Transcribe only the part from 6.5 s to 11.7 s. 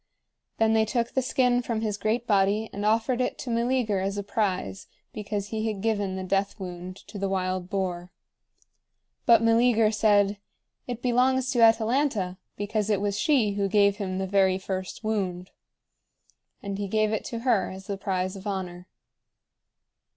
wound to the wild boar. But Meleager said: "It belongs to